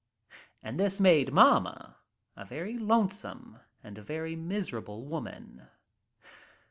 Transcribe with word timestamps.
And 0.63 0.79
this 0.79 0.99
made 0.99 1.31
mamma 1.31 1.97
a 2.35 2.43
very 2.43 2.75
lonesome 2.75 3.59
and 3.83 3.99
a 3.99 4.01
very 4.01 4.35
miserable 4.35 5.05
woman. 5.05 5.67